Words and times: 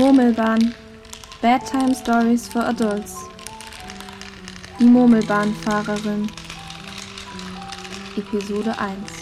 Murmelbahn. 0.00 0.74
Bedtime 1.42 1.94
Stories 1.94 2.48
for 2.48 2.66
Adults. 2.66 3.16
Die 4.78 4.84
Murmelbahnfahrerin. 4.84 6.26
Episode 8.16 8.78
1 8.78 9.20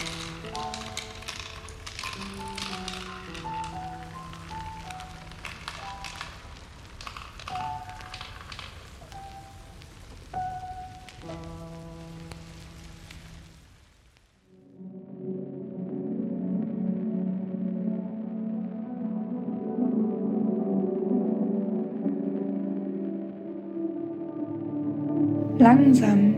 Langsam 25.59 26.35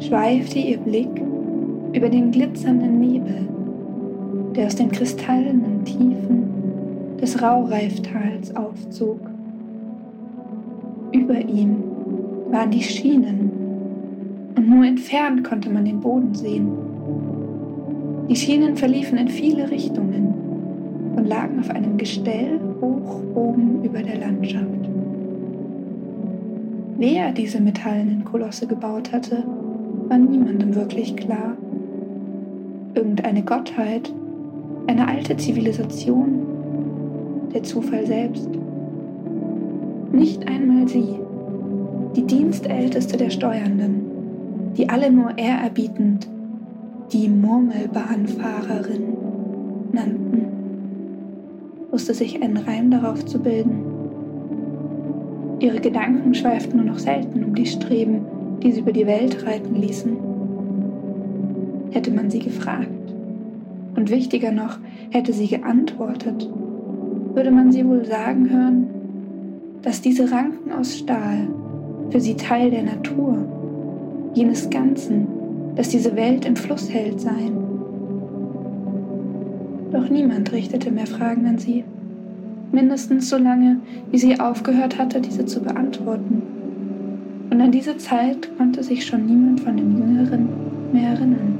schweifte 0.00 0.58
ihr 0.58 0.78
Blick 0.78 1.20
über 1.92 2.08
den 2.08 2.30
glitzernden 2.30 2.98
Nebel, 2.98 3.46
der 4.56 4.68
aus 4.68 4.76
den 4.76 4.90
kristallenen 4.90 5.84
Tiefen 5.84 6.44
des 7.20 7.42
Raureiftals 7.42 8.56
aufzog. 8.56 9.20
Über 11.12 11.38
ihm 11.40 11.76
waren 12.50 12.70
die 12.70 12.82
Schienen 12.82 13.50
und 14.56 14.66
nur 14.66 14.86
entfernt 14.86 15.44
konnte 15.44 15.68
man 15.68 15.84
den 15.84 16.00
Boden 16.00 16.34
sehen. 16.34 16.72
Die 18.30 18.36
Schienen 18.36 18.76
verliefen 18.76 19.18
in 19.18 19.28
viele 19.28 19.70
Richtungen 19.70 20.32
und 21.14 21.28
lagen 21.28 21.60
auf 21.60 21.68
einem 21.68 21.98
Gestell 21.98 22.58
hoch 22.80 23.20
oben 23.34 23.84
über 23.84 24.02
der 24.02 24.16
Landschaft. 24.20 24.93
Wer 26.96 27.32
diese 27.32 27.60
metallenen 27.60 28.24
Kolosse 28.24 28.68
gebaut 28.68 29.12
hatte, 29.12 29.42
war 30.08 30.18
niemandem 30.18 30.74
wirklich 30.76 31.16
klar. 31.16 31.56
Irgendeine 32.94 33.42
Gottheit, 33.42 34.12
eine 34.86 35.08
alte 35.08 35.36
Zivilisation, 35.36 36.40
der 37.52 37.64
Zufall 37.64 38.06
selbst. 38.06 38.48
Nicht 40.12 40.46
einmal 40.48 40.86
sie, 40.86 41.18
die 42.14 42.26
Dienstälteste 42.26 43.16
der 43.16 43.30
Steuernden, 43.30 44.02
die 44.76 44.88
alle 44.88 45.10
nur 45.10 45.36
ehrerbietend 45.36 46.28
die 47.12 47.28
Murmelbahnfahrerin 47.28 49.02
nannten, 49.92 50.46
wusste 51.90 52.14
sich 52.14 52.40
einen 52.40 52.56
Reim 52.56 52.90
darauf 52.90 53.24
zu 53.24 53.40
bilden. 53.40 53.93
Ihre 55.60 55.80
Gedanken 55.80 56.34
schweiften 56.34 56.76
nur 56.78 56.86
noch 56.86 56.98
selten 56.98 57.44
um 57.44 57.54
die 57.54 57.66
Streben, 57.66 58.22
die 58.62 58.72
sie 58.72 58.80
über 58.80 58.92
die 58.92 59.06
Welt 59.06 59.46
reiten 59.46 59.76
ließen. 59.76 60.16
Hätte 61.92 62.10
man 62.10 62.30
sie 62.30 62.40
gefragt, 62.40 62.88
und 63.96 64.10
wichtiger 64.10 64.50
noch, 64.50 64.78
hätte 65.10 65.32
sie 65.32 65.46
geantwortet, 65.46 66.50
würde 67.34 67.50
man 67.50 67.70
sie 67.70 67.86
wohl 67.86 68.04
sagen 68.04 68.50
hören, 68.50 68.86
dass 69.82 70.00
diese 70.00 70.30
Ranken 70.30 70.72
aus 70.72 70.98
Stahl 70.98 71.48
für 72.10 72.20
sie 72.20 72.34
Teil 72.34 72.70
der 72.70 72.82
Natur, 72.82 73.38
jenes 74.34 74.70
Ganzen, 74.70 75.26
das 75.76 75.88
diese 75.88 76.16
Welt 76.16 76.44
im 76.44 76.56
Fluss 76.56 76.92
hält, 76.92 77.20
seien. 77.20 77.56
Doch 79.92 80.08
niemand 80.08 80.52
richtete 80.52 80.90
mehr 80.90 81.06
Fragen 81.06 81.46
an 81.46 81.58
sie 81.58 81.84
mindestens 82.74 83.30
so 83.30 83.38
lange, 83.38 83.78
wie 84.10 84.18
sie 84.18 84.40
aufgehört 84.40 84.98
hatte, 84.98 85.20
diese 85.20 85.46
zu 85.46 85.60
beantworten. 85.60 86.42
Und 87.50 87.60
an 87.60 87.70
diese 87.70 87.96
Zeit 87.96 88.48
konnte 88.58 88.82
sich 88.82 89.06
schon 89.06 89.26
niemand 89.26 89.60
von 89.60 89.76
den 89.76 89.96
Jüngeren 89.96 90.48
mehr 90.92 91.10
erinnern. 91.10 91.58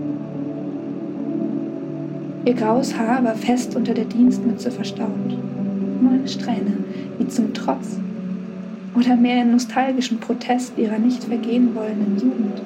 Ihr 2.44 2.54
graues 2.54 2.98
Haar 2.98 3.24
war 3.24 3.36
fest 3.36 3.74
unter 3.76 3.94
der 3.94 4.04
Dienstmütze 4.04 4.70
verstaut. 4.70 5.38
Nur 6.02 6.12
eine 6.12 6.28
Strähne, 6.28 6.76
wie 7.18 7.28
zum 7.28 7.54
Trotz 7.54 7.98
oder 8.94 9.16
mehr 9.16 9.42
in 9.42 9.52
nostalgischen 9.52 10.18
Protest 10.18 10.78
ihrer 10.78 10.98
nicht 10.98 11.24
vergehen 11.24 11.74
wollenden 11.74 12.16
Jugend, 12.16 12.62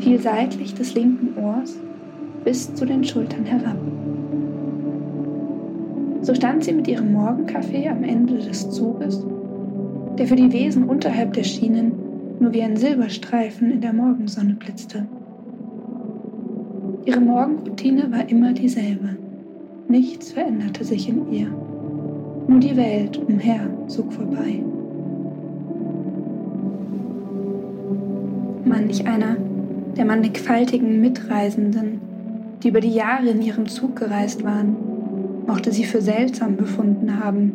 fiel 0.00 0.20
seitlich 0.20 0.74
des 0.74 0.94
linken 0.94 1.38
Ohrs 1.38 1.76
bis 2.44 2.74
zu 2.74 2.84
den 2.84 3.04
Schultern 3.04 3.44
herab. 3.44 3.76
So 6.24 6.34
stand 6.34 6.64
sie 6.64 6.72
mit 6.72 6.88
ihrem 6.88 7.12
Morgenkaffee 7.12 7.86
am 7.86 8.02
Ende 8.02 8.38
des 8.38 8.70
Zuges, 8.70 9.22
der 10.18 10.26
für 10.26 10.36
die 10.36 10.50
Wesen 10.54 10.84
unterhalb 10.84 11.34
der 11.34 11.44
Schienen 11.44 11.92
nur 12.40 12.54
wie 12.54 12.62
ein 12.62 12.78
Silberstreifen 12.78 13.70
in 13.70 13.82
der 13.82 13.92
Morgensonne 13.92 14.54
blitzte. 14.54 15.06
Ihre 17.04 17.20
Morgenroutine 17.20 18.10
war 18.10 18.26
immer 18.30 18.54
dieselbe. 18.54 19.18
Nichts 19.86 20.32
veränderte 20.32 20.82
sich 20.82 21.10
in 21.10 21.30
ihr. 21.30 21.48
Nur 22.48 22.58
die 22.58 22.74
Welt 22.74 23.18
umher 23.18 23.60
zog 23.88 24.10
vorbei. 24.10 24.64
Manch 28.64 29.06
einer 29.06 29.36
der 29.94 30.06
mannigfaltigen 30.06 31.02
Mitreisenden, 31.02 32.00
die 32.62 32.68
über 32.68 32.80
die 32.80 32.94
Jahre 32.94 33.28
in 33.28 33.42
ihrem 33.42 33.66
Zug 33.68 33.96
gereist 33.96 34.42
waren, 34.42 34.93
mochte 35.46 35.72
sie 35.72 35.84
für 35.84 36.00
seltsam 36.00 36.56
befunden 36.56 37.22
haben. 37.22 37.52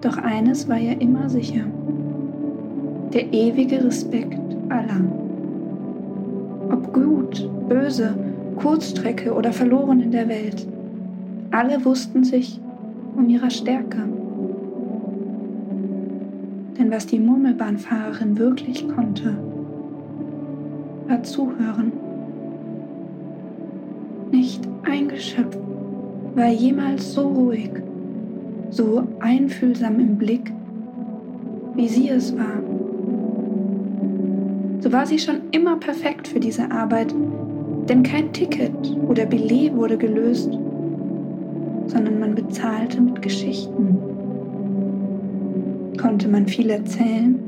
Doch 0.00 0.18
eines 0.18 0.68
war 0.68 0.78
ihr 0.78 1.00
immer 1.00 1.28
sicher. 1.28 1.64
Der 3.12 3.32
ewige 3.32 3.84
Respekt 3.84 4.38
aller. 4.68 5.00
Ob 6.70 6.92
gut, 6.92 7.48
böse, 7.68 8.14
Kurzstrecke 8.56 9.32
oder 9.32 9.52
verloren 9.52 10.00
in 10.00 10.10
der 10.10 10.28
Welt, 10.28 10.66
alle 11.50 11.84
wussten 11.84 12.24
sich 12.24 12.60
um 13.16 13.28
ihrer 13.28 13.50
Stärke. 13.50 13.98
Denn 16.78 16.90
was 16.90 17.06
die 17.06 17.18
Murmelbahnfahrerin 17.18 18.38
wirklich 18.38 18.88
konnte, 18.88 19.36
war 21.08 21.22
zuhören. 21.22 21.92
Nicht 24.30 24.68
ein 24.84 25.08
Geschöpf 25.08 25.56
war 26.38 26.50
jemals 26.50 27.14
so 27.14 27.26
ruhig, 27.26 27.70
so 28.70 29.02
einfühlsam 29.18 29.98
im 29.98 30.16
Blick, 30.16 30.52
wie 31.74 31.88
sie 31.88 32.08
es 32.08 32.32
war. 32.38 32.62
So 34.78 34.92
war 34.92 35.04
sie 35.04 35.18
schon 35.18 35.40
immer 35.50 35.76
perfekt 35.76 36.28
für 36.28 36.38
diese 36.38 36.70
Arbeit, 36.70 37.12
denn 37.88 38.04
kein 38.04 38.32
Ticket 38.32 38.70
oder 39.08 39.26
Billet 39.26 39.74
wurde 39.74 39.98
gelöst, 39.98 40.52
sondern 41.86 42.20
man 42.20 42.36
bezahlte 42.36 43.00
mit 43.00 43.20
Geschichten. 43.20 43.98
Konnte 46.00 46.28
man 46.28 46.46
viel 46.46 46.70
erzählen, 46.70 47.40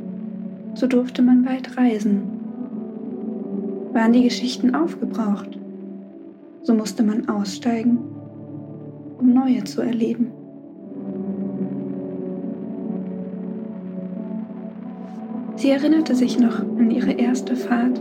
so 0.74 0.88
durfte 0.88 1.22
man 1.22 1.46
weit 1.46 1.76
reisen. 1.76 2.22
Waren 3.92 4.12
die 4.12 4.24
Geschichten 4.24 4.74
aufgebraucht, 4.74 5.56
so 6.62 6.74
musste 6.74 7.04
man 7.04 7.28
aussteigen 7.28 8.09
um 9.20 9.32
neue 9.32 9.64
zu 9.64 9.82
erleben. 9.82 10.32
Sie 15.56 15.70
erinnerte 15.70 16.14
sich 16.14 16.38
noch 16.38 16.58
an 16.61 16.90
ihre 16.90 17.12
erste 17.12 17.55
Fahrt, 17.55 18.00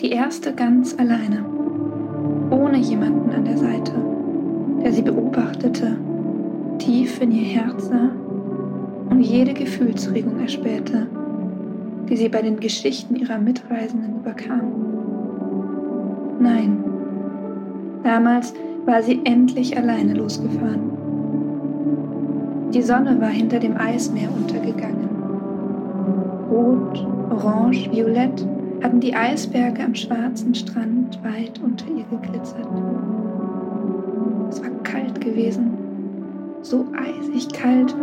die 0.00 0.10
erste 0.10 0.52
ganz 0.52 0.98
alleine, 0.98 1.44
ohne 2.50 2.78
jemanden 2.78 3.30
an 3.30 3.44
der 3.44 3.56
Seite, 3.56 3.92
der 4.82 4.92
sie 4.92 5.02
beobachtete, 5.02 5.96
tief 6.78 7.20
in 7.22 7.30
ihr 7.30 7.44
Herz 7.44 7.88
sah 7.88 8.10
und 9.10 9.20
jede 9.20 9.54
Gefühlsregung 9.54 10.40
erspähte, 10.40 11.06
die 12.08 12.16
sie 12.16 12.28
bei 12.28 12.42
den 12.42 12.58
Geschichten 12.58 13.14
ihrer 13.14 13.38
Mitreisenden 13.38 14.16
überkam. 14.16 14.72
Nein, 16.40 16.82
damals 18.02 18.52
war 18.88 19.02
sie 19.02 19.20
endlich 19.24 19.76
alleine 19.76 20.14
losgefahren. 20.14 20.90
Die 22.72 22.80
Sonne 22.80 23.20
war 23.20 23.28
hinter 23.28 23.58
dem 23.58 23.76
Eismeer 23.76 24.30
untergegangen. 24.34 25.08
Rot, 26.50 27.06
orange, 27.28 27.90
violett 27.92 28.46
hatten 28.82 29.00
die 29.00 29.14
Eisberge 29.14 29.84
am 29.84 29.94
schwarzen 29.94 30.54
Strand 30.54 31.22
weit 31.22 31.60
unter 31.62 31.84
ihr 31.86 32.04
geglitzert. 32.10 32.66
Es 34.48 34.62
war 34.62 34.70
kalt 34.84 35.20
gewesen, 35.20 35.70
so 36.62 36.86
eisig 36.96 37.52
kalt, 37.52 37.94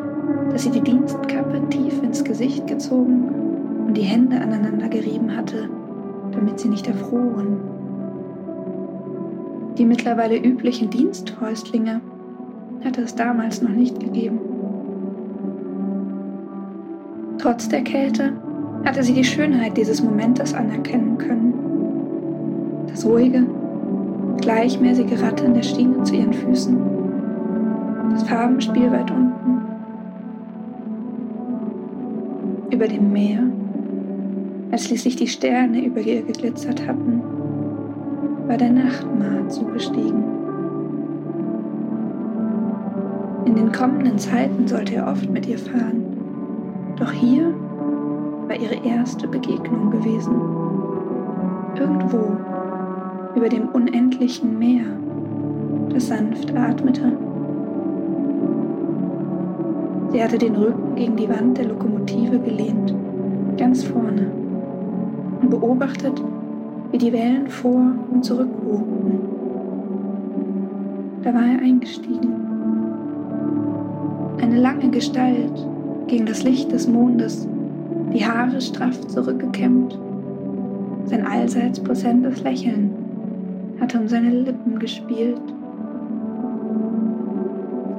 dass 0.52 0.64
sie 0.64 0.70
die 0.72 0.82
Dienstkappe 0.82 1.68
tief 1.70 2.04
ins 2.04 2.24
Gesicht 2.24 2.68
gezogen 2.68 3.24
und 3.88 3.98
die 3.98 4.04
Hände 4.04 4.40
aneinander 4.40 4.88
gerieben 4.88 5.36
hatte, 5.36 5.68
damit 6.32 6.60
sie 6.60 6.70
nicht 6.70 6.86
erfroren. 6.86 7.75
Die 9.77 9.86
mittlerweile 9.86 10.38
üblichen 10.38 10.89
Diensthäuslinge 10.89 12.00
hatte 12.83 13.01
es 13.01 13.16
damals 13.16 13.62
noch 13.62 13.72
nicht 13.72 14.00
gegeben. 14.00 14.39
Trotz 17.38 17.68
der 17.68 17.83
Kälte 17.83 18.33
hatte 18.86 19.04
sie 19.04 19.13
die 19.13 19.25
Schönheit 19.25 19.75
dieses 19.75 20.01
Momentes 20.01 20.54
anerkennen 20.54 21.18
können. 21.18 21.54
Das 22.88 23.06
ruhige, 23.06 23.45
gleichmäßige 24.39 25.22
Rattern 25.22 25.54
der 25.54 25.63
Schiene 25.63 26.04
zu 26.04 26.16
ihren 26.16 26.33
Füßen, 26.33 26.77
das 28.12 28.24
Farbenspiel 28.24 28.89
weit 28.92 29.12
unten, 29.12 29.62
über 32.72 32.88
dem 32.88 33.12
Meer, 33.12 33.44
als 34.72 34.86
schließlich 34.86 35.18
die 35.18 35.27
Sterne 35.27 35.83
über 35.86 36.00
ihr 36.00 36.22
geglitzert 36.22 36.88
hatten, 36.88 37.22
war 38.48 38.58
der 38.58 38.72
Nachtmahr 38.72 39.50
zugestiegen. 39.50 40.24
In 43.46 43.56
den 43.56 43.72
kommenden 43.72 44.18
Zeiten 44.18 44.68
sollte 44.68 44.96
er 44.96 45.08
oft 45.08 45.30
mit 45.30 45.48
ihr 45.48 45.58
fahren, 45.58 46.04
doch 46.98 47.12
hier 47.12 47.54
war 48.48 48.56
ihre 48.56 48.86
erste 48.86 49.28
Begegnung 49.28 49.92
gewesen. 49.92 50.34
Irgendwo 51.76 52.38
über 53.36 53.50
dem 53.50 53.70
unendlichen 53.70 54.58
Meer, 54.60 54.86
das 55.90 56.08
sanft 56.08 56.56
atmete. 56.56 57.12
Sie 60.12 60.24
hatte 60.24 60.38
den 60.38 60.56
Rücken 60.56 60.96
gegen 60.96 61.16
die 61.18 61.28
Wand 61.28 61.58
der 61.58 61.66
Lokomotive 61.66 62.40
gelehnt, 62.40 62.96
ganz 63.58 63.84
vorne, 63.84 64.28
und 65.42 65.50
beobachtet, 65.50 66.22
wie 66.96 67.10
die 67.10 67.12
Wellen 67.12 67.50
vor 67.50 67.92
und 68.10 68.24
zurück 68.24 68.48
wogten. 68.64 69.20
Da 71.24 71.34
war 71.34 71.42
er 71.42 71.60
eingestiegen. 71.60 72.32
Eine 74.42 74.62
lange 74.62 74.90
Gestalt 74.92 75.68
gegen 76.08 76.26
das 76.26 76.44
Licht 76.44 76.72
des 76.72 76.88
Mondes, 76.88 77.50
die 78.14 78.26
Haare 78.26 78.62
straff 78.62 78.98
zurückgekämmt. 79.08 80.00
Sein 81.04 81.28
allseits 81.28 81.82
präsentes 81.82 82.42
Lächeln 82.44 82.92
hatte 83.82 84.00
um 84.00 84.08
seine 84.08 84.30
Lippen 84.30 84.80
gespielt. 84.80 85.42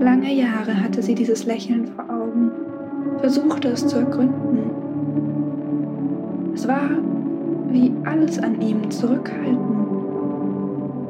Lange 0.01 0.33
Jahre 0.33 0.83
hatte 0.83 1.03
sie 1.03 1.15
dieses 1.15 1.45
Lächeln 1.45 1.87
vor 1.89 2.05
Augen, 2.09 2.51
versuchte 3.19 3.69
es 3.69 3.87
zu 3.87 3.99
ergründen. 3.99 4.71
Es 6.55 6.67
war 6.67 6.89
wie 7.77 7.93
alles 8.05 8.39
an 8.39 8.61
ihm 8.63 8.91
zurückhalten. 8.91 9.59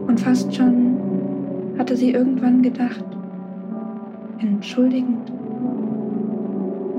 Und 0.08 0.18
fast 0.18 0.52
schon 0.52 0.96
hatte 1.78 1.96
sie 1.96 2.10
irgendwann 2.10 2.60
gedacht, 2.62 3.04
entschuldigend, 4.40 5.32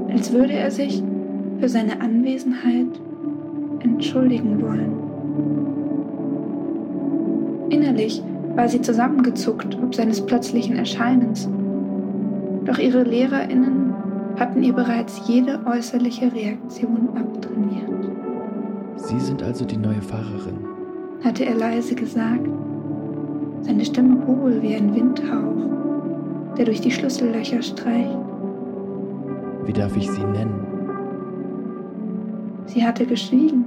als 0.10 0.32
würde 0.32 0.54
er 0.54 0.72
sich 0.72 1.04
für 1.60 1.68
seine 1.68 2.00
Anwesenheit 2.00 3.02
entschuldigen 3.80 4.62
wollen. 4.62 4.94
Innerlich 7.70 8.24
war 8.56 8.70
sie 8.70 8.82
zusammengezuckt 8.82 9.78
ob 9.84 9.94
seines 9.94 10.26
plötzlichen 10.26 10.78
Erscheinens. 10.78 11.50
Doch 12.64 12.80
ihre 12.80 13.04
Lehrerinnen 13.04 13.94
hatten 14.40 14.64
ihr 14.64 14.74
bereits 14.74 15.28
jede 15.28 15.60
äußerliche 15.66 16.34
Reaktion 16.34 17.10
abtrainiert. 17.16 18.07
Sie 18.98 19.20
sind 19.20 19.44
also 19.44 19.64
die 19.64 19.78
neue 19.78 20.02
Fahrerin, 20.02 20.58
hatte 21.24 21.46
er 21.46 21.56
leise 21.56 21.96
gesagt, 21.96 22.48
seine 23.62 23.86
Stimme 23.86 24.26
hohl 24.26 24.62
wie 24.62 24.76
ein 24.76 24.94
Windhauch, 24.94 26.56
der 26.58 26.66
durch 26.66 26.82
die 26.82 26.92
Schlüssellöcher 26.92 27.62
streicht. 27.62 28.18
Wie 29.66 29.74
darf 29.74 29.96
ich 29.96 30.10
sie 30.10 30.24
nennen? 30.24 30.66
Sie 32.66 32.86
hatte 32.86 33.06
geschwiegen. 33.06 33.66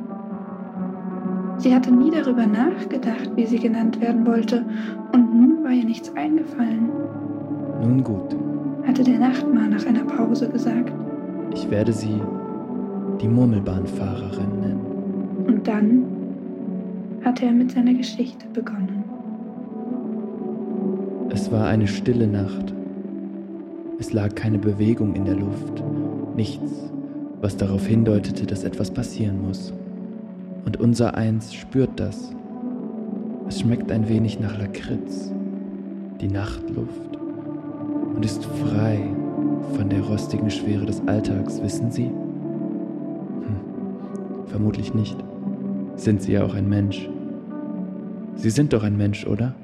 Sie 1.58 1.74
hatte 1.74 1.92
nie 1.92 2.10
darüber 2.10 2.46
nachgedacht, 2.46 3.30
wie 3.36 3.46
sie 3.46 3.58
genannt 3.58 4.00
werden 4.00 4.26
wollte, 4.26 4.64
und 5.12 5.34
nun 5.34 5.64
war 5.64 5.72
ihr 5.72 5.84
nichts 5.84 6.14
eingefallen. 6.16 6.90
Nun 7.80 8.02
gut, 8.02 8.36
hatte 8.86 9.04
der 9.04 9.18
Nachtmahr 9.18 9.68
nach 9.68 9.86
einer 9.86 10.04
Pause 10.04 10.48
gesagt. 10.48 10.92
Ich 11.54 11.70
werde 11.70 11.92
sie 11.92 12.20
die 13.20 13.28
Murmelbahnfahrerin 13.28 14.60
nennen. 14.60 14.89
Und 15.50 15.66
dann 15.66 16.04
hatte 17.24 17.46
er 17.46 17.50
mit 17.50 17.72
seiner 17.72 17.92
Geschichte 17.92 18.46
begonnen. 18.52 19.02
Es 21.30 21.50
war 21.50 21.66
eine 21.66 21.88
stille 21.88 22.28
Nacht. 22.28 22.72
Es 23.98 24.12
lag 24.12 24.32
keine 24.36 24.58
Bewegung 24.58 25.16
in 25.16 25.24
der 25.24 25.34
Luft, 25.34 25.82
nichts, 26.36 26.92
was 27.40 27.56
darauf 27.56 27.84
hindeutete, 27.84 28.46
dass 28.46 28.62
etwas 28.62 28.92
passieren 28.92 29.42
muss. 29.42 29.72
Und 30.66 30.78
unser 30.78 31.16
Eins 31.16 31.52
spürt 31.52 31.98
das. 31.98 32.32
Es 33.48 33.58
schmeckt 33.58 33.90
ein 33.90 34.08
wenig 34.08 34.38
nach 34.38 34.56
Lakritz, 34.56 35.32
die 36.20 36.28
Nachtluft, 36.28 37.18
und 38.14 38.24
ist 38.24 38.44
frei 38.44 39.00
von 39.72 39.88
der 39.88 40.02
rostigen 40.02 40.48
Schwere 40.48 40.86
des 40.86 41.02
Alltags, 41.08 41.60
wissen 41.60 41.90
Sie? 41.90 42.06
Hm, 43.44 43.56
vermutlich 44.46 44.94
nicht. 44.94 45.16
Sind 46.00 46.22
Sie 46.22 46.32
ja 46.32 46.42
auch 46.46 46.54
ein 46.54 46.66
Mensch. 46.66 47.10
Sie 48.34 48.48
sind 48.48 48.72
doch 48.72 48.84
ein 48.84 48.96
Mensch, 48.96 49.26
oder? 49.26 49.54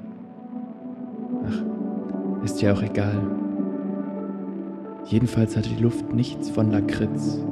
Ach, 1.47 2.43
ist 2.45 2.61
ja 2.61 2.73
auch 2.73 2.83
egal. 2.83 3.19
Jedenfalls 5.05 5.57
hatte 5.57 5.69
die 5.69 5.81
Luft 5.81 6.13
nichts 6.13 6.51
von 6.51 6.69
Lakritz, 6.69 7.43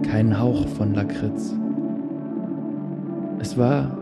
keinen 0.00 0.40
Hauch 0.40 0.66
von 0.66 0.94
Lakritz. 0.94 1.54
Es 3.38 3.58
war 3.58 3.98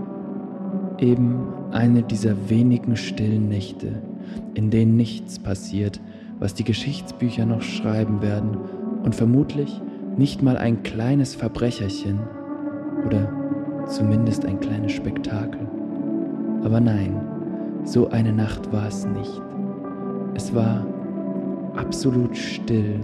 eben 0.99 1.49
eine 1.73 2.05
dieser 2.05 2.49
wenigen 2.49 2.95
stillen 2.95 3.49
Nächte, 3.49 4.01
in 4.55 4.71
denen 4.71 4.97
nichts 4.97 5.41
passiert, 5.41 6.01
was 6.39 6.55
die 6.55 6.63
Geschichtsbücher 6.63 7.47
noch 7.47 7.63
schreiben 7.63 8.23
werden 8.23 8.57
und 9.03 9.17
vermutlich 9.17 9.83
nicht 10.17 10.41
mal 10.41 10.57
ein 10.57 10.85
kleines 10.85 11.35
Verbrecherchen 11.35 12.21
oder 13.05 13.41
zumindest 13.91 14.47
ein 14.47 14.61
kleines 14.61 14.93
Spektakel. 14.93 15.67
Aber 16.63 16.81
nein, 16.81 17.21
so 17.85 18.09
eine 18.11 18.33
Nacht 18.33 18.73
war 18.73 18.87
es 18.87 19.07
nicht. 19.07 19.41
Es 20.35 20.55
war 20.55 20.87
absolut 21.77 22.37
still. 22.37 23.01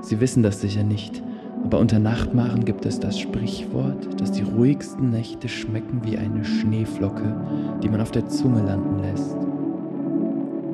Sie 0.00 0.20
wissen 0.20 0.42
das 0.42 0.60
sicher 0.60 0.82
nicht, 0.82 1.22
aber 1.64 1.78
unter 1.78 1.98
Nachtmachen 1.98 2.64
gibt 2.64 2.84
es 2.86 2.98
das 2.98 3.18
Sprichwort, 3.18 4.20
dass 4.20 4.32
die 4.32 4.42
ruhigsten 4.42 5.10
Nächte 5.10 5.48
schmecken 5.48 6.00
wie 6.02 6.18
eine 6.18 6.44
Schneeflocke, 6.44 7.34
die 7.82 7.88
man 7.88 8.00
auf 8.00 8.10
der 8.10 8.26
Zunge 8.28 8.62
landen 8.62 9.00
lässt. 9.00 9.36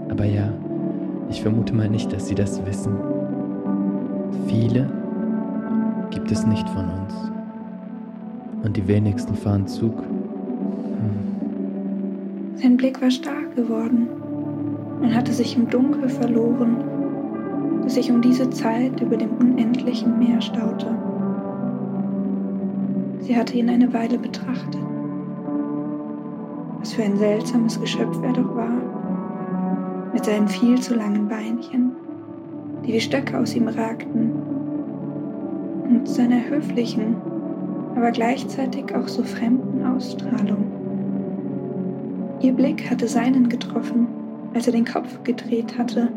Aber 0.09 0.25
ja, 0.25 0.50
ich 1.28 1.42
vermute 1.42 1.75
mal 1.75 1.90
nicht, 1.90 2.11
dass 2.12 2.26
Sie 2.28 2.35
das 2.35 2.64
wissen. 2.64 2.97
Viele 4.47 4.90
gibt 6.11 6.33
es 6.33 6.47
nicht 6.47 6.68
von 6.71 6.85
uns. 6.87 7.38
Und 8.62 8.77
die 8.77 8.87
wenigsten 8.88 9.35
fahren 9.35 9.67
Zug. 9.67 10.03
Hm. 10.03 10.09
Sein 12.57 12.77
Blick 12.77 13.00
war 13.00 13.11
stark 13.11 13.55
geworden 13.57 14.09
und 15.00 15.15
hatte 15.15 15.33
sich 15.33 15.57
im 15.57 15.71
Dunkel 15.71 16.09
verloren, 16.09 16.77
das 17.83 17.95
sich 17.95 18.11
um 18.11 18.21
diese 18.21 18.50
Zeit 18.50 19.00
über 19.00 19.17
dem 19.17 19.31
unendlichen 19.38 20.19
Meer 20.19 20.41
staute. 20.41 20.95
Sie 23.21 23.37
hatte 23.37 23.57
ihn 23.57 23.69
eine 23.69 23.93
Weile 23.93 24.19
betrachtet. 24.19 24.81
Was 26.81 26.93
für 26.93 27.03
ein 27.03 27.17
seltsames 27.17 27.81
Geschöpf 27.81 28.17
er 28.23 28.33
doch 28.33 28.55
war, 28.55 28.71
mit 30.12 30.25
seinen 30.25 30.49
viel 30.49 30.81
zu 30.81 30.95
langen 30.95 31.29
Beinchen, 31.29 31.93
die 32.87 32.93
wie 32.93 33.00
Stöcke 33.00 33.38
aus 33.38 33.55
ihm 33.55 33.69
ragten, 33.69 34.33
und 35.85 36.09
seiner 36.09 36.49
höflichen, 36.49 37.17
aber 37.99 38.12
gleichzeitig 38.12 38.95
auch 38.95 39.09
so 39.09 39.23
fremden 39.23 39.85
Ausstrahlung. 39.85 40.64
Ihr 42.40 42.52
Blick 42.52 42.90
hatte 42.90 43.09
seinen 43.09 43.49
getroffen 43.49 44.07
als 44.55 44.67
er 44.67 44.73
den 44.73 44.85
Kopf 44.85 45.23
gedreht 45.25 45.78
hatte. 45.78 46.09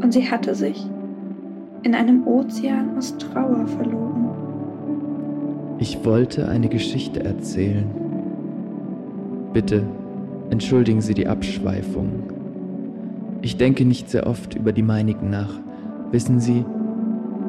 Und 0.00 0.12
sie 0.12 0.30
hatte 0.30 0.54
sich 0.54 0.84
in 1.82 1.94
einem 1.94 2.26
Ozean 2.26 2.96
aus 2.96 3.16
Trauer 3.18 3.66
verloren. 3.66 4.30
Ich 5.78 6.04
wollte 6.04 6.48
eine 6.48 6.68
Geschichte 6.68 7.22
erzählen. 7.22 7.86
Bitte 9.52 9.82
entschuldigen 10.50 11.00
Sie 11.00 11.14
die 11.14 11.26
Abschweifung. 11.26 12.32
Ich 13.42 13.56
denke 13.56 13.84
nicht 13.84 14.10
sehr 14.10 14.26
oft 14.26 14.54
über 14.54 14.72
die 14.72 14.82
meinigen 14.82 15.30
nach. 15.30 15.60
Wissen 16.12 16.40
Sie, 16.40 16.64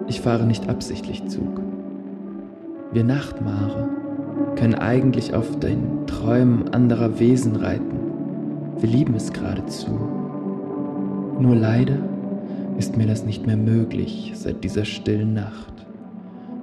ich 0.07 0.21
fahre 0.21 0.45
nicht 0.45 0.69
absichtlich 0.69 1.25
Zug. 1.27 1.66
Wir 2.91 3.03
Nachtmare 3.03 3.89
können 4.55 4.75
eigentlich 4.75 5.33
auf 5.33 5.59
den 5.59 6.07
Träumen 6.07 6.69
anderer 6.73 7.19
Wesen 7.19 7.55
reiten 7.55 7.97
wir 8.79 8.89
lieben 8.89 9.15
es 9.15 9.33
geradezu. 9.33 9.89
Nur 11.39 11.55
leider 11.55 11.97
ist 12.77 12.95
mir 12.95 13.07
das 13.07 13.25
nicht 13.25 13.47
mehr 13.47 13.57
möglich 13.57 14.33
seit 14.35 14.63
dieser 14.63 14.85
stillen 14.85 15.33
Nacht. 15.33 15.73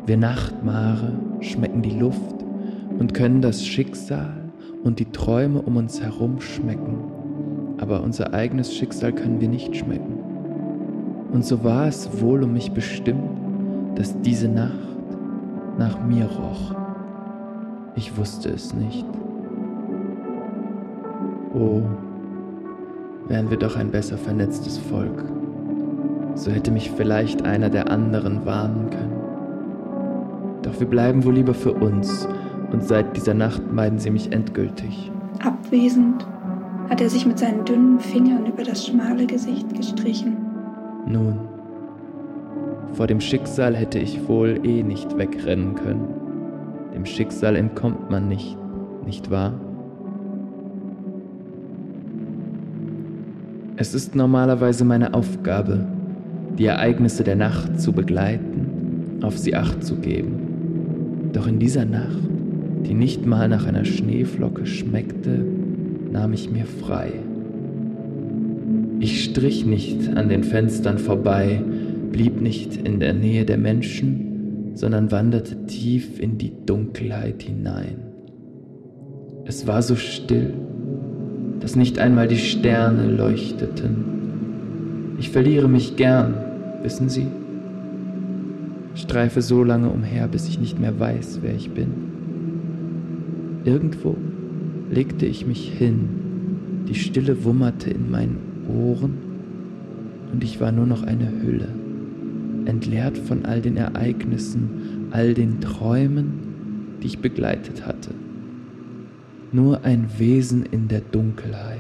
Wir 0.06 0.16
Nachtmare 0.16 1.12
schmecken 1.40 1.82
die 1.82 1.98
Luft 1.98 2.44
und 3.00 3.14
können 3.14 3.42
das 3.42 3.66
Schicksal 3.66 4.52
und 4.84 5.00
die 5.00 5.10
Träume 5.10 5.60
um 5.62 5.76
uns 5.76 6.00
herum 6.00 6.40
schmecken, 6.40 6.98
aber 7.78 8.04
unser 8.04 8.32
eigenes 8.32 8.72
Schicksal 8.72 9.12
können 9.12 9.40
wir 9.40 9.48
nicht 9.48 9.74
schmecken. 9.74 10.18
Und 11.32 11.44
so 11.44 11.64
war 11.64 11.88
es 11.88 12.20
wohl 12.20 12.44
um 12.44 12.52
mich 12.52 12.70
bestimmt, 12.70 13.40
dass 13.96 14.20
diese 14.20 14.46
Nacht 14.46 14.93
nach 15.78 16.02
mir 16.02 16.26
roch. 16.26 16.74
Ich 17.94 18.16
wusste 18.16 18.50
es 18.50 18.74
nicht. 18.74 19.06
Oh, 21.54 21.82
wären 23.28 23.50
wir 23.50 23.56
doch 23.56 23.76
ein 23.76 23.90
besser 23.90 24.18
vernetztes 24.18 24.78
Volk. 24.78 25.24
So 26.34 26.50
hätte 26.50 26.70
mich 26.70 26.90
vielleicht 26.90 27.44
einer 27.44 27.70
der 27.70 27.90
anderen 27.90 28.44
warnen 28.44 28.90
können. 28.90 29.14
Doch 30.62 30.80
wir 30.80 30.88
bleiben 30.88 31.24
wohl 31.24 31.34
lieber 31.34 31.54
für 31.54 31.72
uns 31.72 32.26
und 32.72 32.82
seit 32.82 33.16
dieser 33.16 33.34
Nacht 33.34 33.72
meiden 33.72 33.98
sie 33.98 34.10
mich 34.10 34.32
endgültig. 34.32 35.12
Abwesend 35.44 36.26
hat 36.90 37.00
er 37.00 37.08
sich 37.08 37.26
mit 37.26 37.38
seinen 37.38 37.64
dünnen 37.64 38.00
Fingern 38.00 38.46
über 38.46 38.64
das 38.64 38.86
schmale 38.86 39.26
Gesicht 39.26 39.74
gestrichen. 39.74 40.36
Nun, 41.06 41.43
vor 42.94 43.06
dem 43.08 43.20
Schicksal 43.20 43.74
hätte 43.74 43.98
ich 43.98 44.28
wohl 44.28 44.60
eh 44.64 44.82
nicht 44.82 45.18
wegrennen 45.18 45.74
können. 45.74 46.08
Dem 46.94 47.04
Schicksal 47.04 47.56
entkommt 47.56 48.10
man 48.10 48.28
nicht, 48.28 48.56
nicht 49.04 49.30
wahr? 49.30 49.54
Es 53.76 53.94
ist 53.94 54.14
normalerweise 54.14 54.84
meine 54.84 55.14
Aufgabe, 55.14 55.84
die 56.56 56.66
Ereignisse 56.66 57.24
der 57.24 57.34
Nacht 57.34 57.80
zu 57.80 57.92
begleiten, 57.92 59.18
auf 59.22 59.36
sie 59.36 59.56
acht 59.56 59.82
zu 59.82 59.96
geben. 59.96 61.30
Doch 61.32 61.48
in 61.48 61.58
dieser 61.58 61.84
Nacht, 61.84 62.28
die 62.86 62.94
nicht 62.94 63.26
mal 63.26 63.48
nach 63.48 63.66
einer 63.66 63.84
Schneeflocke 63.84 64.66
schmeckte, 64.66 65.44
nahm 66.12 66.32
ich 66.32 66.52
mir 66.52 66.66
frei. 66.66 67.10
Ich 69.00 69.24
strich 69.24 69.66
nicht 69.66 70.16
an 70.16 70.28
den 70.28 70.44
Fenstern 70.44 70.98
vorbei, 70.98 71.60
blieb 72.14 72.40
nicht 72.40 72.76
in 72.76 73.00
der 73.00 73.12
Nähe 73.12 73.44
der 73.44 73.58
Menschen, 73.58 74.70
sondern 74.74 75.10
wanderte 75.10 75.66
tief 75.66 76.20
in 76.20 76.38
die 76.38 76.52
Dunkelheit 76.64 77.42
hinein. 77.42 77.96
Es 79.46 79.66
war 79.66 79.82
so 79.82 79.96
still, 79.96 80.54
dass 81.58 81.74
nicht 81.74 81.98
einmal 81.98 82.28
die 82.28 82.36
Sterne 82.36 83.10
leuchteten. 83.10 85.16
Ich 85.18 85.30
verliere 85.30 85.66
mich 85.66 85.96
gern, 85.96 86.34
wissen 86.84 87.08
Sie? 87.08 87.26
Streife 88.94 89.42
so 89.42 89.64
lange 89.64 89.90
umher, 89.90 90.28
bis 90.28 90.46
ich 90.46 90.60
nicht 90.60 90.78
mehr 90.78 91.00
weiß, 91.00 91.40
wer 91.42 91.56
ich 91.56 91.72
bin. 91.72 91.88
Irgendwo 93.64 94.14
legte 94.88 95.26
ich 95.26 95.48
mich 95.48 95.68
hin, 95.68 96.84
die 96.88 96.94
Stille 96.94 97.42
wummerte 97.42 97.90
in 97.90 98.08
meinen 98.08 98.38
Ohren 98.68 99.14
und 100.32 100.44
ich 100.44 100.60
war 100.60 100.70
nur 100.70 100.86
noch 100.86 101.02
eine 101.02 101.28
Hülle 101.42 101.66
entleert 102.66 103.18
von 103.18 103.44
all 103.44 103.60
den 103.60 103.76
Ereignissen, 103.76 105.08
all 105.10 105.34
den 105.34 105.60
Träumen, 105.60 106.32
die 107.02 107.06
ich 107.08 107.18
begleitet 107.18 107.86
hatte. 107.86 108.10
Nur 109.52 109.84
ein 109.84 110.06
Wesen 110.18 110.64
in 110.64 110.88
der 110.88 111.00
Dunkelheit, 111.00 111.78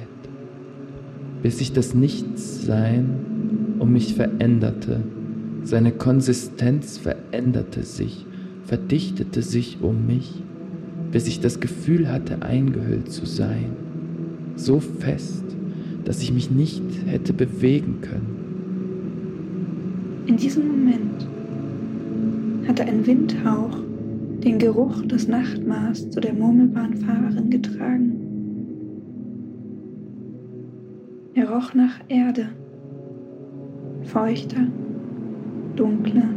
bis 1.42 1.58
sich 1.58 1.72
das 1.72 1.94
Nichtsein 1.94 3.76
um 3.78 3.92
mich 3.92 4.14
veränderte, 4.14 5.00
seine 5.64 5.92
Konsistenz 5.92 6.98
veränderte 6.98 7.82
sich, 7.82 8.26
verdichtete 8.64 9.42
sich 9.42 9.78
um 9.80 10.06
mich, 10.06 10.42
bis 11.10 11.26
ich 11.26 11.40
das 11.40 11.60
Gefühl 11.60 12.10
hatte, 12.10 12.42
eingehüllt 12.42 13.10
zu 13.10 13.24
sein, 13.24 13.70
so 14.56 14.80
fest, 14.80 15.44
dass 16.04 16.22
ich 16.22 16.32
mich 16.32 16.50
nicht 16.50 16.82
hätte 17.06 17.32
bewegen 17.32 18.00
können. 18.02 18.33
In 20.26 20.36
diesem 20.38 20.68
Moment 20.68 21.28
hatte 22.66 22.84
ein 22.84 23.06
Windhauch 23.06 23.78
den 24.42 24.58
Geruch 24.58 25.02
des 25.02 25.28
Nachtmaß 25.28 26.10
zu 26.10 26.20
der 26.20 26.32
Murmelbahnfahrerin 26.32 27.50
getragen. 27.50 28.12
Er 31.34 31.50
roch 31.50 31.74
nach 31.74 32.00
Erde, 32.08 32.48
feuchter, 34.04 34.66
dunkler 35.76 36.30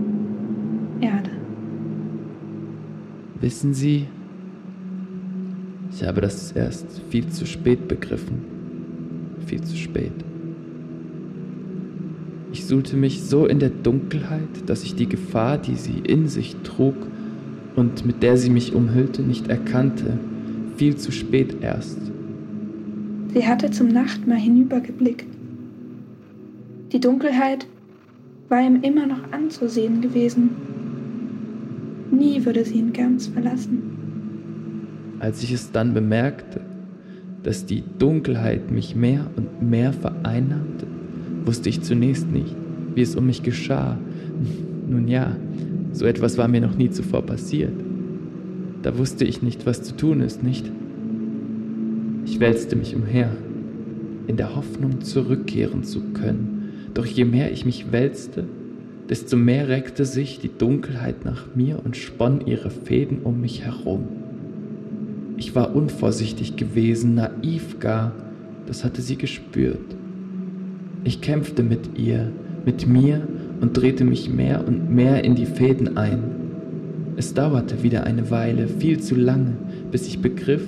Erde. 0.99 1.31
Wissen 3.39 3.73
Sie, 3.73 4.07
ich 5.91 6.03
habe 6.03 6.21
das 6.21 6.51
erst 6.51 7.01
viel 7.09 7.27
zu 7.27 7.45
spät 7.45 7.87
begriffen. 7.87 8.41
Viel 9.45 9.61
zu 9.61 9.77
spät. 9.77 10.26
Ich 12.51 12.65
suhlte 12.65 12.95
mich 12.95 13.23
so 13.23 13.45
in 13.45 13.59
der 13.59 13.69
Dunkelheit, 13.69 14.67
dass 14.67 14.83
ich 14.83 14.95
die 14.95 15.09
Gefahr, 15.09 15.57
die 15.57 15.75
sie 15.75 15.99
in 16.05 16.27
sich 16.27 16.55
trug 16.63 16.95
und 17.75 18.05
mit 18.05 18.23
der 18.23 18.37
sie 18.37 18.49
mich 18.49 18.73
umhüllte, 18.73 19.21
nicht 19.21 19.49
erkannte, 19.49 20.17
viel 20.77 20.95
zu 20.95 21.11
spät 21.11 21.57
erst. 21.61 21.99
Sie 23.33 23.45
hatte 23.45 23.69
zum 23.71 23.89
Nachtmahr 23.89 24.37
hinübergeblickt. 24.37 25.27
Die 26.91 26.99
Dunkelheit 26.99 27.67
war 28.49 28.65
ihm 28.65 28.81
immer 28.81 29.05
noch 29.05 29.31
anzusehen 29.31 30.01
gewesen. 30.01 30.49
Nie 32.11 32.45
würde 32.45 32.63
sie 32.63 32.75
ihn 32.75 32.93
ganz 32.93 33.27
verlassen. 33.27 33.81
Als 35.19 35.43
ich 35.43 35.51
es 35.51 35.71
dann 35.71 35.93
bemerkte, 35.93 36.61
dass 37.43 37.65
die 37.65 37.83
Dunkelheit 37.99 38.71
mich 38.71 38.95
mehr 38.95 39.29
und 39.35 39.61
mehr 39.61 39.91
vereinnahmte, 39.91 40.87
wusste 41.47 41.69
ich 41.69 41.81
zunächst 41.81 42.31
nicht, 42.31 42.55
wie 42.93 43.01
es 43.01 43.15
um 43.15 43.25
mich 43.25 43.41
geschah. 43.41 43.97
Nun 44.89 45.07
ja, 45.07 45.35
so 45.93 46.05
etwas 46.05 46.37
war 46.37 46.47
mir 46.47 46.61
noch 46.61 46.75
nie 46.75 46.91
zuvor 46.91 47.25
passiert. 47.25 47.73
Da 48.83 48.97
wusste 48.97 49.25
ich 49.25 49.41
nicht, 49.41 49.65
was 49.65 49.81
zu 49.81 49.95
tun 49.95 50.21
ist, 50.21 50.43
nicht? 50.43 50.69
Ich 52.25 52.39
wälzte 52.39 52.75
mich 52.75 52.95
umher, 52.95 53.31
in 54.27 54.37
der 54.37 54.55
Hoffnung 54.55 55.01
zurückkehren 55.01 55.83
zu 55.83 56.01
können. 56.13 56.89
Doch 56.93 57.05
je 57.05 57.25
mehr 57.25 57.51
ich 57.51 57.65
mich 57.65 57.91
wälzte, 57.91 58.45
desto 59.09 59.37
mehr 59.37 59.67
reckte 59.67 60.05
sich 60.05 60.39
die 60.39 60.51
Dunkelheit 60.55 61.25
nach 61.25 61.55
mir 61.55 61.81
und 61.83 61.97
spann 61.97 62.45
ihre 62.45 62.69
Fäden 62.69 63.19
um 63.23 63.41
mich 63.41 63.63
herum. 63.63 64.03
Ich 65.37 65.55
war 65.55 65.75
unvorsichtig 65.75 66.55
gewesen, 66.55 67.15
naiv 67.15 67.79
gar, 67.79 68.11
das 68.65 68.83
hatte 68.83 69.01
sie 69.01 69.17
gespürt. 69.17 69.96
Ich 71.03 71.21
kämpfte 71.21 71.63
mit 71.63 71.97
ihr, 71.97 72.31
mit 72.65 72.87
mir 72.87 73.21
und 73.61 73.77
drehte 73.77 74.03
mich 74.03 74.29
mehr 74.29 74.67
und 74.67 74.93
mehr 74.93 75.23
in 75.23 75.35
die 75.35 75.45
Fäden 75.45 75.97
ein. 75.97 76.19
Es 77.15 77.33
dauerte 77.33 77.81
wieder 77.81 78.03
eine 78.03 78.29
Weile, 78.29 78.67
viel 78.67 78.99
zu 78.99 79.15
lange, 79.15 79.53
bis 79.91 80.07
ich 80.07 80.21
begriff, 80.21 80.65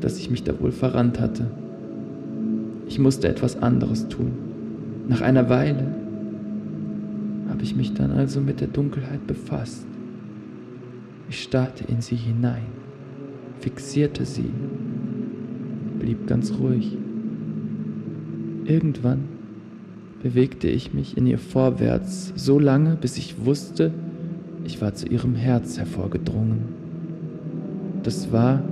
dass 0.00 0.18
ich 0.18 0.30
mich 0.30 0.42
da 0.42 0.58
wohl 0.60 0.72
verrannt 0.72 1.20
hatte. 1.20 1.46
Ich 2.86 2.98
musste 2.98 3.28
etwas 3.28 3.62
anderes 3.62 4.08
tun. 4.08 4.32
Nach 5.08 5.20
einer 5.20 5.48
Weile 5.48 5.86
habe 7.48 7.62
ich 7.62 7.76
mich 7.76 7.94
dann 7.94 8.10
also 8.10 8.40
mit 8.40 8.60
der 8.60 8.68
Dunkelheit 8.68 9.26
befasst. 9.26 9.86
Ich 11.28 11.42
starrte 11.42 11.84
in 11.84 12.00
sie 12.00 12.16
hinein, 12.16 12.66
fixierte 13.60 14.24
sie, 14.24 14.50
blieb 15.98 16.26
ganz 16.26 16.52
ruhig. 16.58 16.96
Irgendwann 18.64 19.35
bewegte 20.22 20.68
ich 20.68 20.94
mich 20.94 21.16
in 21.16 21.26
ihr 21.26 21.38
vorwärts, 21.38 22.32
so 22.36 22.58
lange, 22.58 22.96
bis 23.00 23.16
ich 23.16 23.44
wusste, 23.44 23.92
ich 24.64 24.80
war 24.80 24.94
zu 24.94 25.06
ihrem 25.06 25.34
Herz 25.34 25.78
hervorgedrungen. 25.78 26.60
Das 28.02 28.32
war, 28.32 28.62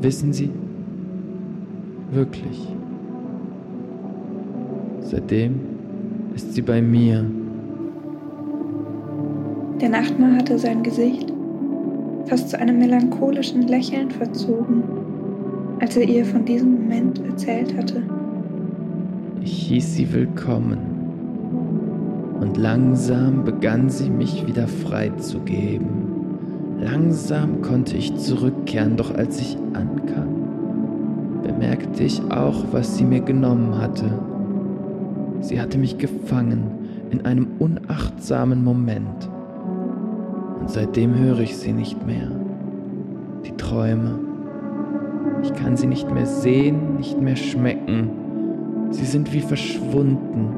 wissen 0.00 0.32
Sie, 0.32 0.50
wirklich. 2.10 2.68
Seitdem 5.00 5.60
ist 6.34 6.54
sie 6.54 6.62
bei 6.62 6.80
mir. 6.80 7.24
Der 9.80 9.88
Nachtmahr 9.88 10.36
hatte 10.36 10.58
sein 10.58 10.82
Gesicht 10.82 11.32
fast 12.26 12.50
zu 12.50 12.58
einem 12.58 12.78
melancholischen 12.78 13.62
Lächeln 13.68 14.10
verzogen, 14.10 14.82
als 15.80 15.96
er 15.96 16.08
ihr 16.08 16.24
von 16.24 16.44
diesem 16.44 16.72
Moment 16.72 17.20
erzählt 17.26 17.76
hatte. 17.76 18.02
Ich 19.44 19.66
hieß 19.66 19.96
sie 19.96 20.12
willkommen. 20.12 20.78
Und 22.40 22.56
langsam 22.56 23.44
begann 23.44 23.90
sie 23.90 24.08
mich 24.08 24.46
wieder 24.46 24.68
freizugeben. 24.68 26.78
Langsam 26.80 27.60
konnte 27.60 27.96
ich 27.96 28.16
zurückkehren, 28.16 28.96
doch 28.96 29.14
als 29.14 29.40
ich 29.40 29.56
ankam, 29.72 31.42
bemerkte 31.42 32.04
ich 32.04 32.20
auch, 32.30 32.66
was 32.70 32.96
sie 32.96 33.04
mir 33.04 33.20
genommen 33.20 33.78
hatte. 33.78 34.12
Sie 35.40 35.60
hatte 35.60 35.78
mich 35.78 35.98
gefangen 35.98 36.62
in 37.10 37.24
einem 37.24 37.48
unachtsamen 37.58 38.62
Moment. 38.62 39.28
Und 40.60 40.70
seitdem 40.70 41.18
höre 41.18 41.40
ich 41.40 41.56
sie 41.56 41.72
nicht 41.72 42.06
mehr. 42.06 42.30
Die 43.44 43.56
Träume. 43.56 44.20
Ich 45.42 45.52
kann 45.54 45.76
sie 45.76 45.88
nicht 45.88 46.12
mehr 46.12 46.26
sehen, 46.26 46.96
nicht 46.96 47.20
mehr 47.20 47.36
schmecken. 47.36 48.21
Sie 48.92 49.06
sind 49.06 49.32
wie 49.32 49.40
verschwunden. 49.40 50.54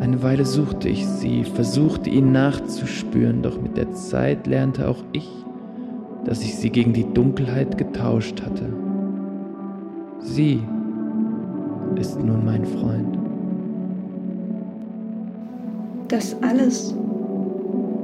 Eine 0.00 0.22
Weile 0.22 0.44
suchte 0.44 0.88
ich 0.88 1.06
sie, 1.06 1.44
versuchte 1.44 2.08
ihnen 2.10 2.32
nachzuspüren, 2.32 3.42
doch 3.42 3.60
mit 3.60 3.76
der 3.76 3.92
Zeit 3.92 4.46
lernte 4.46 4.88
auch 4.88 5.04
ich, 5.12 5.28
dass 6.24 6.42
ich 6.42 6.56
sie 6.56 6.70
gegen 6.70 6.92
die 6.92 7.12
Dunkelheit 7.12 7.76
getauscht 7.76 8.42
hatte. 8.42 8.72
Sie 10.20 10.62
ist 11.96 12.22
nun 12.22 12.44
mein 12.44 12.64
Freund. 12.64 13.18
Das 16.08 16.36
alles 16.42 16.94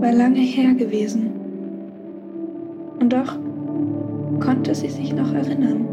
war 0.00 0.12
lange 0.12 0.40
her 0.40 0.75
gewesen. 0.75 1.31
Und 3.00 3.12
doch 3.12 3.38
konnte 4.40 4.75
sie 4.75 4.90
sich 4.90 5.14
noch 5.14 5.33
erinnern. 5.33 5.88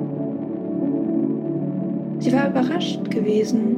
Sie 2.25 2.33
war 2.33 2.49
überrascht 2.49 3.11
gewesen. 3.11 3.75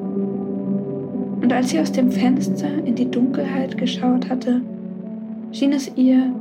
Und 1.42 1.52
als 1.52 1.72
sie 1.72 1.82
aus 1.82 1.92
dem 1.92 2.10
Fenster 2.10 2.70
in 2.86 2.96
die 2.96 3.12
Dunkelheit 3.12 3.78
geschaut 3.78 4.30
hatte, 4.30 4.62
schien 5.52 5.74
es 5.74 5.92
ihr, 5.98 6.32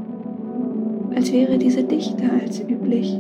als 1.17 1.33
wäre 1.33 1.59
diese 1.59 1.83
dichter 1.83 2.27
als 2.41 2.61
üblich. 2.61 3.19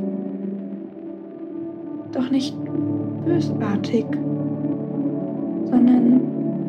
Doch 2.12 2.30
nicht 2.30 2.56
bösartig, 3.24 4.06
sondern 5.64 6.20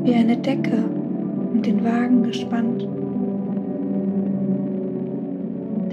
wie 0.03 0.15
eine 0.15 0.37
Decke 0.37 0.85
um 1.53 1.61
den 1.61 1.83
Wagen 1.83 2.23
gespannt. 2.23 2.87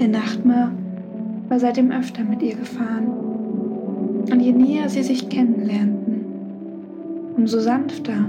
Der 0.01 0.09
Nachtmar 0.09 0.73
war 1.51 1.61
seitdem 1.61 1.91
öfter 1.91 2.25
mit 2.25 2.41
ihr 2.41 2.55
gefahren. 2.57 3.09
Und 4.33 4.41
je 4.41 4.53
näher 4.53 4.89
sie 4.89 5.03
sich 5.03 5.29
kennenlernten, 5.29 6.14
umso 7.37 7.61
sanfter 7.61 8.25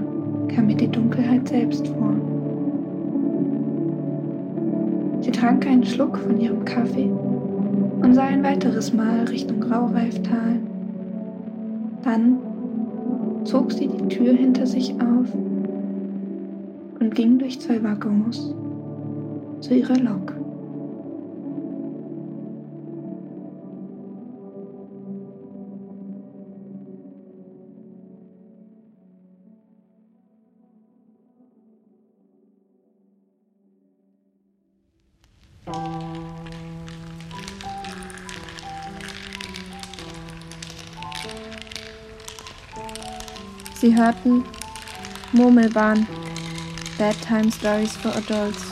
kam 0.47 0.67
mir 0.67 0.75
die 0.75 0.87
Dunkelheit 0.87 1.47
selbst 1.47 1.87
vor. 1.87 2.13
Sie 5.21 5.31
trank 5.31 5.65
einen 5.67 5.85
Schluck 5.85 6.17
von 6.17 6.39
ihrem 6.39 6.65
Kaffee 6.65 7.09
und 8.01 8.13
sah 8.13 8.23
ein 8.23 8.43
weiteres 8.43 8.93
Mal 8.93 9.25
Richtung 9.25 9.59
Graureiftal. 9.59 10.59
Dann 12.03 12.37
zog 13.43 13.71
sie 13.71 13.87
die 13.87 14.07
Tür 14.07 14.33
hinter 14.33 14.65
sich 14.65 14.93
auf 14.93 15.33
und 16.99 17.15
ging 17.15 17.39
durch 17.39 17.59
zwei 17.59 17.81
Waggons 17.83 18.53
zu 19.61 19.73
ihrer 19.73 19.97
Lok. 19.97 20.44
Sie 43.79 43.93
hörten 43.93 44.45
Murmelbahn, 45.33 46.07
Bedtime 46.97 47.51
Stories 47.51 47.95
for 47.97 48.15
Adults, 48.15 48.63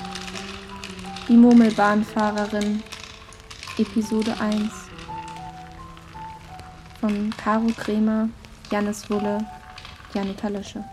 die 1.28 1.36
Murmelbahnfahrerin, 1.36 2.82
Episode 3.78 4.34
1 4.40 4.72
von 7.02 7.34
Caro 7.36 7.68
Kremer, 7.78 8.30
Janis 8.72 9.10
Wulle, 9.10 9.46
Janika 10.14 10.48
Lösche. 10.48 10.86